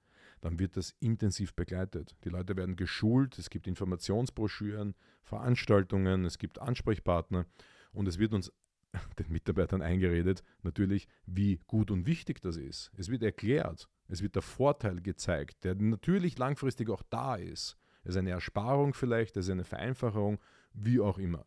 [0.44, 2.14] dann wird das intensiv begleitet.
[2.24, 7.46] Die Leute werden geschult, es gibt Informationsbroschüren, Veranstaltungen, es gibt Ansprechpartner
[7.92, 8.52] und es wird uns
[9.18, 12.92] den Mitarbeitern eingeredet, natürlich, wie gut und wichtig das ist.
[12.96, 17.78] Es wird erklärt, es wird der Vorteil gezeigt, der natürlich langfristig auch da ist.
[18.02, 20.38] Es ist eine Ersparung vielleicht, es ist eine Vereinfachung,
[20.74, 21.46] wie auch immer.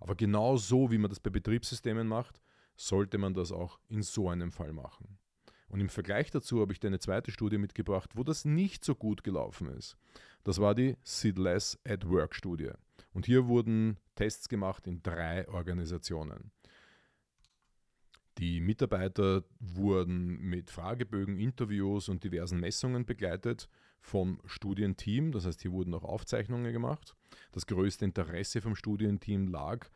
[0.00, 2.40] Aber genau so, wie man das bei Betriebssystemen macht,
[2.78, 5.18] sollte man das auch in so einem Fall machen.
[5.68, 8.94] Und im Vergleich dazu habe ich dir eine zweite Studie mitgebracht, wo das nicht so
[8.94, 9.98] gut gelaufen ist.
[10.44, 12.70] Das war die Sid Less at Work Studie.
[13.12, 16.52] Und hier wurden Tests gemacht in drei Organisationen.
[18.38, 23.68] Die Mitarbeiter wurden mit Fragebögen, Interviews und diversen Messungen begleitet
[24.00, 25.32] vom Studienteam.
[25.32, 27.16] Das heißt, hier wurden auch Aufzeichnungen gemacht.
[27.50, 29.88] Das größte Interesse vom Studienteam lag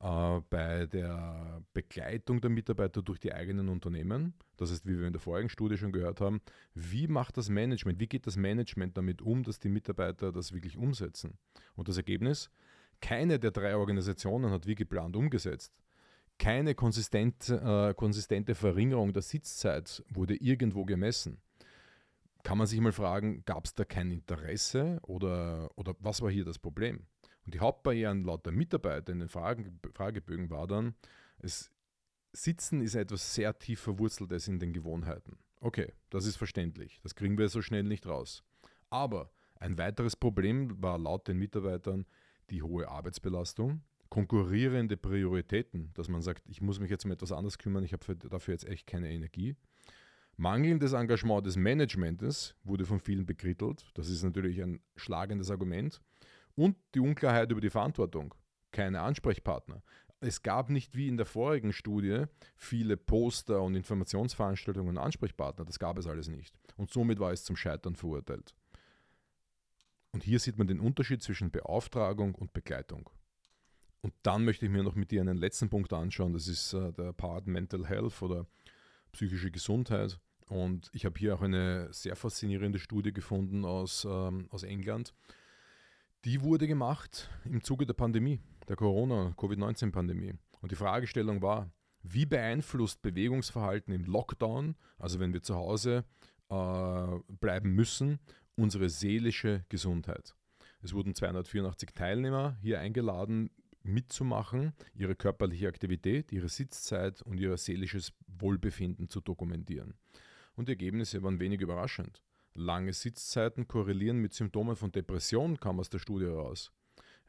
[0.00, 4.34] äh, bei der Begleitung der Mitarbeiter durch die eigenen Unternehmen.
[4.56, 6.40] Das heißt, wie wir in der vorigen Studie schon gehört haben,
[6.74, 10.76] wie macht das Management, wie geht das Management damit um, dass die Mitarbeiter das wirklich
[10.76, 11.38] umsetzen?
[11.74, 12.50] Und das Ergebnis?
[13.02, 15.72] Keine der drei Organisationen hat wie geplant umgesetzt.
[16.38, 21.42] Keine konsistent, äh, konsistente Verringerung der Sitzzeit wurde irgendwo gemessen.
[22.42, 26.44] Kann man sich mal fragen, gab es da kein Interesse oder, oder was war hier
[26.46, 27.06] das Problem?
[27.50, 30.94] Und die Hauptbarrieren laut der Mitarbeiter in den Fragen, Fragebögen war dann,
[31.40, 31.68] es,
[32.32, 35.36] Sitzen ist etwas sehr tief verwurzeltes in den Gewohnheiten.
[35.60, 37.00] Okay, das ist verständlich.
[37.02, 38.44] Das kriegen wir so schnell nicht raus.
[38.88, 42.06] Aber ein weiteres Problem war laut den Mitarbeitern
[42.50, 47.58] die hohe Arbeitsbelastung, konkurrierende Prioritäten, dass man sagt, ich muss mich jetzt um etwas anderes
[47.58, 49.56] kümmern, ich habe dafür jetzt echt keine Energie.
[50.36, 53.90] Mangelndes Engagement des Managements wurde von vielen bekrittelt.
[53.94, 56.00] Das ist natürlich ein schlagendes Argument.
[56.60, 58.34] Und die Unklarheit über die Verantwortung.
[58.70, 59.82] Keine Ansprechpartner.
[60.20, 65.64] Es gab nicht wie in der vorigen Studie viele Poster und Informationsveranstaltungen und Ansprechpartner.
[65.64, 66.54] Das gab es alles nicht.
[66.76, 68.54] Und somit war es zum Scheitern verurteilt.
[70.12, 73.08] Und hier sieht man den Unterschied zwischen Beauftragung und Begleitung.
[74.02, 76.34] Und dann möchte ich mir noch mit dir einen letzten Punkt anschauen.
[76.34, 78.46] Das ist äh, der Part Mental Health oder
[79.12, 80.20] psychische Gesundheit.
[80.50, 85.14] Und ich habe hier auch eine sehr faszinierende Studie gefunden aus, ähm, aus England.
[86.26, 90.34] Die wurde gemacht im Zuge der Pandemie, der Corona-Covid-19-Pandemie.
[90.60, 96.04] Und die Fragestellung war, wie beeinflusst Bewegungsverhalten im Lockdown, also wenn wir zu Hause
[96.50, 97.06] äh,
[97.40, 98.18] bleiben müssen,
[98.54, 100.34] unsere seelische Gesundheit?
[100.82, 103.48] Es wurden 284 Teilnehmer hier eingeladen,
[103.82, 109.94] mitzumachen, ihre körperliche Aktivität, ihre Sitzzeit und ihr seelisches Wohlbefinden zu dokumentieren.
[110.54, 112.22] Und die Ergebnisse waren wenig überraschend.
[112.60, 116.70] Lange Sitzzeiten korrelieren mit Symptomen von Depression, kam aus der Studie heraus.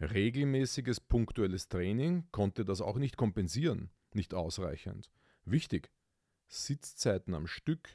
[0.01, 5.09] Regelmäßiges punktuelles Training konnte das auch nicht kompensieren, nicht ausreichend.
[5.45, 5.89] Wichtig,
[6.49, 7.87] Sitzzeiten am Stück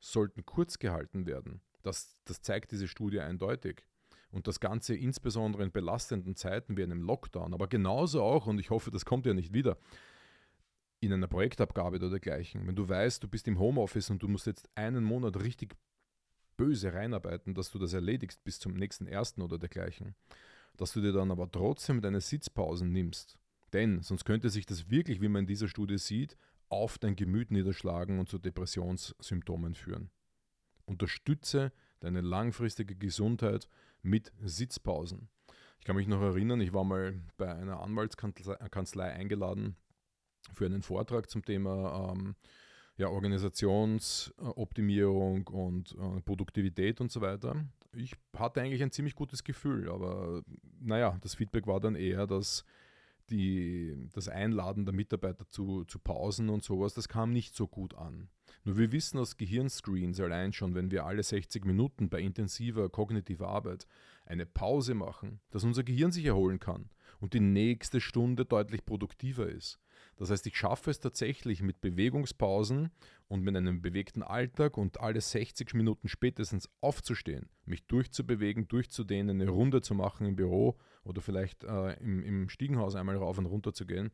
[0.00, 1.60] sollten kurz gehalten werden.
[1.82, 3.84] Das, das zeigt diese Studie eindeutig.
[4.32, 8.70] Und das Ganze insbesondere in belastenden Zeiten wie einem Lockdown, aber genauso auch, und ich
[8.70, 9.78] hoffe, das kommt ja nicht wieder,
[10.98, 12.66] in einer Projektabgabe oder dergleichen.
[12.66, 15.76] Wenn du weißt, du bist im Homeoffice und du musst jetzt einen Monat richtig
[16.60, 20.14] böse reinarbeiten, dass du das erledigst bis zum nächsten ersten oder dergleichen,
[20.76, 23.38] dass du dir dann aber trotzdem deine Sitzpausen nimmst.
[23.72, 26.36] Denn sonst könnte sich das wirklich, wie man in dieser Studie sieht,
[26.68, 30.10] auf dein Gemüt niederschlagen und zu Depressionssymptomen führen.
[30.84, 33.66] Unterstütze deine langfristige Gesundheit
[34.02, 35.30] mit Sitzpausen.
[35.78, 39.76] Ich kann mich noch erinnern, ich war mal bei einer Anwaltskanzlei eingeladen
[40.52, 42.36] für einen Vortrag zum Thema ähm,
[43.00, 47.56] ja, Organisationsoptimierung und äh, Produktivität und so weiter.
[47.96, 50.42] Ich hatte eigentlich ein ziemlich gutes Gefühl, aber
[50.80, 52.66] naja, das Feedback war dann eher, dass
[53.30, 57.94] die, das Einladen der Mitarbeiter zu, zu Pausen und sowas, das kam nicht so gut
[57.94, 58.28] an.
[58.64, 63.48] Nur wir wissen aus Gehirnscreens allein schon, wenn wir alle 60 Minuten bei intensiver kognitiver
[63.48, 63.86] Arbeit
[64.26, 69.48] eine Pause machen, dass unser Gehirn sich erholen kann und die nächste Stunde deutlich produktiver
[69.48, 69.78] ist.
[70.20, 72.90] Das heißt, ich schaffe es tatsächlich mit Bewegungspausen
[73.28, 79.50] und mit einem bewegten Alltag und alle 60 Minuten spätestens aufzustehen, mich durchzubewegen, durchzudehnen, eine
[79.50, 83.72] Runde zu machen im Büro oder vielleicht äh, im, im Stiegenhaus einmal rauf und runter
[83.72, 84.10] zu gehen,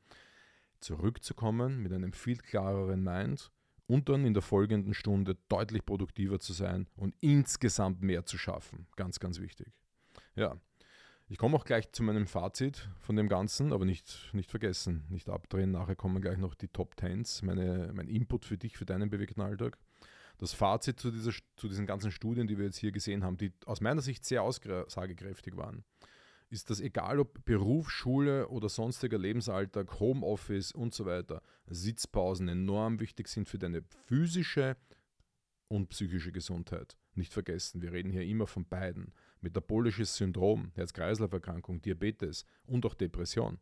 [0.78, 3.50] zurückzukommen mit einem viel klareren Mind
[3.88, 8.86] und dann in der folgenden Stunde deutlich produktiver zu sein und insgesamt mehr zu schaffen.
[8.94, 9.72] Ganz, ganz wichtig.
[10.36, 10.56] Ja,
[11.28, 15.28] ich komme auch gleich zu meinem Fazit von dem Ganzen, aber nicht, nicht vergessen, nicht
[15.28, 15.72] abdrehen.
[15.72, 19.40] Nachher kommen gleich noch die Top Tens, meine, mein Input für dich, für deinen bewegten
[19.40, 19.76] Alltag.
[20.38, 23.52] Das Fazit zu, dieser, zu diesen ganzen Studien, die wir jetzt hier gesehen haben, die
[23.64, 25.82] aus meiner Sicht sehr aussagekräftig waren,
[26.48, 33.00] ist, dass egal ob Beruf, Schule oder sonstiger Lebensalltag, Homeoffice und so weiter, Sitzpausen enorm
[33.00, 34.76] wichtig sind für deine physische
[35.68, 36.96] und psychische Gesundheit.
[37.16, 43.58] Nicht vergessen, wir reden hier immer von beiden metabolisches Syndrom, Herz-Kreislauf-Erkrankung, Diabetes und auch Depression.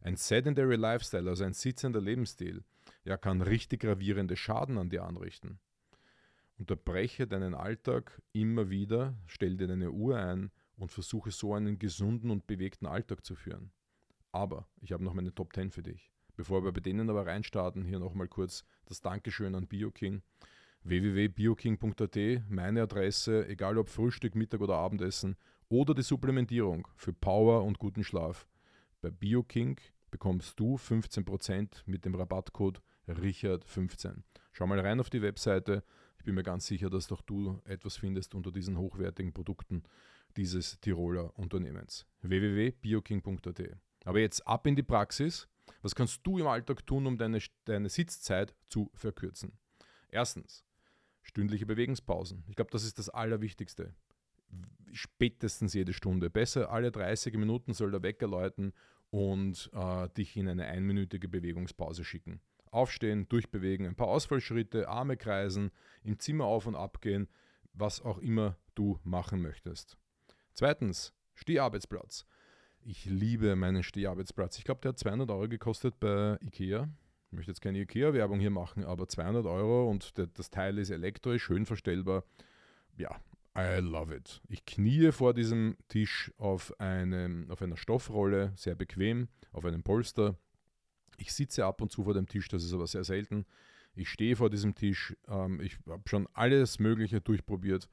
[0.00, 2.64] Ein sedentary Lifestyle, also ein sitzender Lebensstil,
[3.04, 5.58] ja, kann richtig gravierende Schaden an dir anrichten.
[6.56, 12.30] Unterbreche deinen Alltag immer wieder, stell dir eine Uhr ein und versuche so einen gesunden
[12.30, 13.70] und bewegten Alltag zu führen.
[14.32, 16.10] Aber ich habe noch meine Top 10 für dich.
[16.36, 20.22] Bevor wir bei denen aber reinstarten, hier nochmal kurz das Dankeschön an BioKing
[20.84, 22.18] www.bioking.at,
[22.48, 25.36] meine Adresse, egal ob Frühstück, Mittag oder Abendessen
[25.68, 28.46] oder die Supplementierung für Power und guten Schlaf.
[29.00, 34.22] Bei BioKing bekommst du 15% mit dem Rabattcode Richard15.
[34.52, 35.82] Schau mal rein auf die Webseite.
[36.18, 39.82] Ich bin mir ganz sicher, dass doch du etwas findest unter diesen hochwertigen Produkten
[40.36, 42.06] dieses Tiroler Unternehmens.
[42.20, 43.62] www.bioking.at.
[44.04, 45.48] Aber jetzt ab in die Praxis.
[45.80, 49.58] Was kannst du im Alltag tun, um deine, deine Sitzzeit zu verkürzen?
[50.10, 50.64] Erstens,
[51.24, 52.44] Stündliche Bewegungspausen.
[52.48, 53.94] Ich glaube, das ist das Allerwichtigste.
[54.92, 56.30] Spätestens jede Stunde.
[56.30, 58.72] Besser alle 30 Minuten soll der Wecker läuten
[59.10, 62.40] und äh, dich in eine einminütige Bewegungspause schicken.
[62.70, 65.70] Aufstehen, durchbewegen, ein paar Ausfallschritte, Arme kreisen,
[66.02, 67.28] im Zimmer auf und ab gehen,
[67.72, 69.96] was auch immer du machen möchtest.
[70.52, 72.26] Zweitens, Steharbeitsplatz.
[72.80, 74.58] Ich liebe meinen Steharbeitsplatz.
[74.58, 76.88] Ich glaube, der hat 200 Euro gekostet bei IKEA.
[77.34, 81.42] Ich möchte jetzt keine IKEA-Werbung hier machen, aber 200 Euro und das Teil ist elektrisch,
[81.42, 82.22] schön verstellbar.
[82.96, 83.20] Ja,
[83.58, 84.40] I love it.
[84.48, 90.38] Ich kniee vor diesem Tisch auf, einem, auf einer Stoffrolle, sehr bequem, auf einem Polster.
[91.16, 93.46] Ich sitze ab und zu vor dem Tisch, das ist aber sehr selten.
[93.96, 95.16] Ich stehe vor diesem Tisch.
[95.26, 97.88] Ähm, ich habe schon alles Mögliche durchprobiert,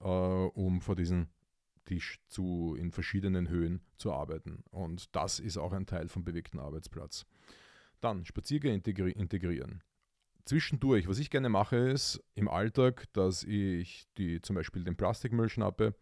[0.00, 1.28] äh, um vor diesem
[1.86, 4.64] Tisch zu, in verschiedenen Höhen zu arbeiten.
[4.70, 7.24] Und das ist auch ein Teil vom bewegten Arbeitsplatz.
[8.02, 9.82] Dann Spaziergänge integri integrieren.
[10.44, 15.48] Zwischendurch, was ich gerne mache, ist im Alltag, dass ich die, zum Beispiel den Plastikmüll
[15.48, 15.94] schnappe,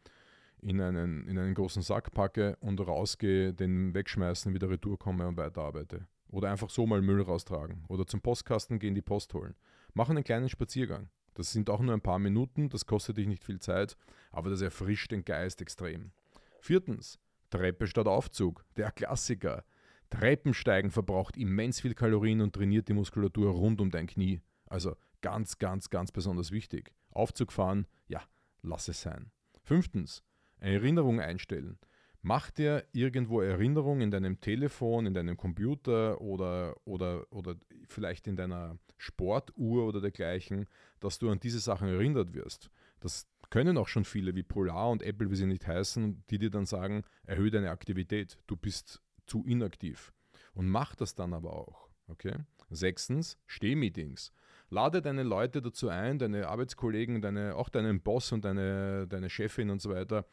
[0.63, 5.37] in einen, in einen großen Sack packe und rausgehe, den wegschmeißen, wieder retour komme und
[5.37, 6.07] weiterarbeite.
[6.29, 7.85] Oder einfach so mal Müll raustragen.
[7.89, 9.55] Oder zum Postkasten gehen, die Post holen.
[9.93, 11.11] Mach einen kleinen Spaziergang.
[11.35, 13.97] Das sind auch nur ein paar Minuten, das kostet dich nicht viel Zeit,
[14.31, 16.13] aber das erfrischt den Geist extrem.
[16.61, 17.19] Viertens,
[17.51, 18.65] Treppe statt Aufzug.
[18.77, 19.65] Der Klassiker.
[20.11, 24.42] Treppensteigen verbraucht immens viel Kalorien und trainiert die Muskulatur rund um dein Knie.
[24.66, 26.92] Also ganz, ganz, ganz besonders wichtig.
[27.11, 28.23] Aufzug fahren, ja,
[28.62, 29.31] lass es sein.
[29.62, 30.23] Fünftens,
[30.59, 31.79] Erinnerung einstellen.
[32.23, 37.57] Mach dir irgendwo Erinnerung in deinem Telefon, in deinem Computer oder, oder, oder
[37.88, 40.66] vielleicht in deiner Sportuhr oder dergleichen,
[41.01, 42.70] dass du an diese Sachen erinnert wirst.
[43.01, 46.51] Das können auch schon viele wie Polar und Apple, wie sie nicht heißen, die dir
[46.51, 50.12] dann sagen, erhöhe deine Aktivität, du bist zu inaktiv.
[50.53, 51.88] Und mach das dann aber auch.
[52.09, 52.35] Okay?
[52.69, 54.33] Sechstens, Stehmeetings.
[54.69, 59.71] Lade deine Leute dazu ein, deine Arbeitskollegen, deine, auch deinen Boss und deine, deine Chefin
[59.71, 60.27] und so weiter,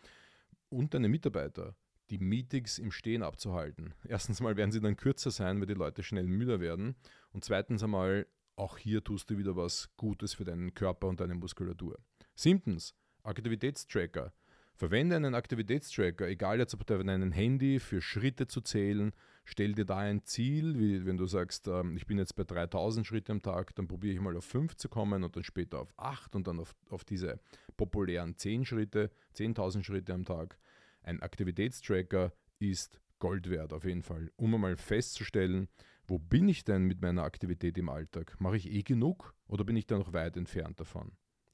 [0.69, 1.75] und deine Mitarbeiter,
[2.09, 3.93] die Meetings im Stehen abzuhalten.
[4.07, 6.95] Erstens mal werden sie dann kürzer sein, weil die Leute schnell müder werden.
[7.31, 11.35] Und zweitens einmal, auch hier tust du wieder was Gutes für deinen Körper und deine
[11.35, 11.97] Muskulatur.
[12.35, 14.33] Siebtens, Aktivitätstracker.
[14.77, 19.11] Verwende einen Aktivitätstracker, egal jetzt ob auf deinem Handy für Schritte zu zählen.
[19.43, 23.03] Stell dir da ein Ziel, wie wenn du sagst, ähm, ich bin jetzt bei 3000
[23.07, 25.91] Schritte am Tag, dann probiere ich mal auf 5 zu kommen und dann später auf
[25.97, 27.39] 8 und dann auf, auf diese
[27.75, 30.59] populären 10 Schritte, 10.000 Schritte am Tag.
[31.01, 35.69] Ein Aktivitätstracker ist Gold wert auf jeden Fall, um einmal festzustellen,
[36.05, 38.39] wo bin ich denn mit meiner Aktivität im Alltag?
[38.39, 41.13] Mache ich eh genug oder bin ich da noch weit entfernt davon?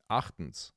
[0.10, 0.74] Achtens,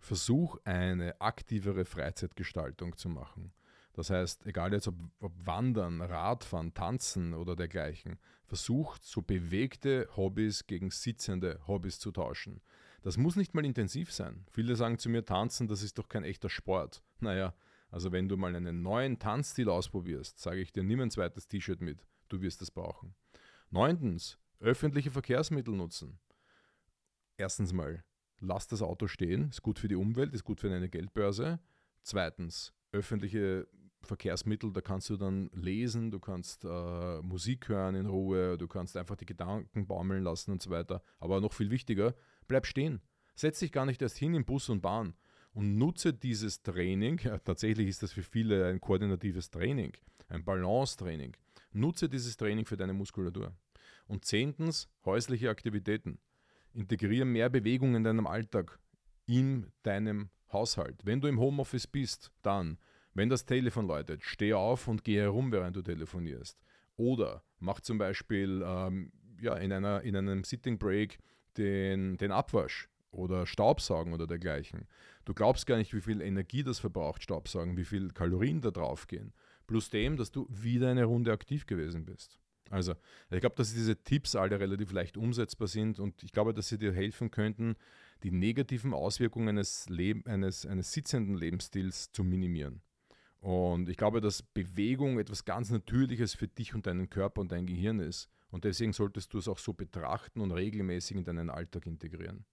[0.00, 3.52] versuch eine aktivere Freizeitgestaltung zu machen.
[3.92, 10.66] Das heißt, egal jetzt ob, ob, Wandern, Radfahren, Tanzen oder dergleichen, versucht so bewegte Hobbys
[10.66, 12.60] gegen sitzende Hobbys zu tauschen.
[13.02, 14.46] Das muss nicht mal intensiv sein.
[14.50, 17.02] Viele sagen zu mir, tanzen, das ist doch kein echter Sport.
[17.20, 17.54] Naja,
[17.90, 21.80] also wenn du mal einen neuen Tanzstil ausprobierst, sage ich dir, nimm ein zweites T-Shirt
[21.80, 22.06] mit.
[22.28, 23.14] Du wirst es brauchen.
[23.70, 26.18] Neuntens, öffentliche Verkehrsmittel nutzen.
[27.36, 28.04] Erstens mal,
[28.40, 31.60] lass das Auto stehen, ist gut für die Umwelt, ist gut für deine Geldbörse.
[32.02, 33.68] Zweitens, öffentliche
[34.02, 38.96] Verkehrsmittel, da kannst du dann lesen, du kannst äh, Musik hören in Ruhe, du kannst
[38.96, 41.02] einfach die Gedanken baumeln lassen und so weiter.
[41.18, 42.14] Aber noch viel wichtiger,
[42.48, 43.00] bleib stehen.
[43.34, 45.14] Setz dich gar nicht erst hin in Bus und Bahn
[45.52, 47.20] und nutze dieses Training.
[47.22, 49.92] Ja, tatsächlich ist das für viele ein koordinatives Training,
[50.28, 51.36] ein Balance-Training.
[51.72, 53.54] Nutze dieses Training für deine Muskulatur.
[54.06, 56.18] Und zehntens, häusliche Aktivitäten.
[56.72, 58.78] Integriere mehr Bewegung in deinem Alltag,
[59.26, 61.04] in deinem Haushalt.
[61.04, 62.78] Wenn du im Homeoffice bist, dann,
[63.14, 66.58] wenn das Telefon läutet, steh auf und geh herum, während du telefonierst.
[66.96, 71.18] Oder mach zum Beispiel ähm, ja, in, einer, in einem Sitting Break
[71.56, 74.86] den, den Abwasch oder Staubsaugen oder dergleichen.
[75.24, 79.06] Du glaubst gar nicht, wie viel Energie das verbraucht, Staubsaugen, wie viel Kalorien da drauf
[79.06, 79.32] gehen.
[79.66, 82.38] Plus dem, dass du wieder eine Runde aktiv gewesen bist.
[82.70, 82.94] Also,
[83.30, 86.78] ich glaube, dass diese Tipps alle relativ leicht umsetzbar sind und ich glaube, dass sie
[86.78, 87.74] dir helfen könnten,
[88.22, 92.80] die negativen Auswirkungen eines, Leb eines, eines sitzenden Lebensstils zu minimieren.
[93.40, 97.66] Und ich glaube, dass Bewegung etwas ganz Natürliches für dich und deinen Körper und dein
[97.66, 98.28] Gehirn ist.
[98.50, 102.44] Und deswegen solltest du es auch so betrachten und regelmäßig in deinen Alltag integrieren.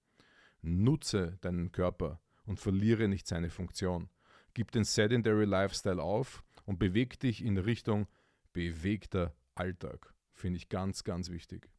[0.62, 4.10] Nutze deinen Körper und verliere nicht seine Funktion.
[4.53, 8.08] Gib den Sedentary Lifestyle auf und beweg dich in Richtung
[8.53, 10.13] bewegter Alltag.
[10.33, 11.69] Finde ich ganz, ganz wichtig.